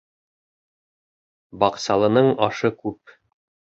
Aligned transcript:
Баҡсалының 1.65 2.33
ашы 2.49 2.73
күп. 2.81 3.19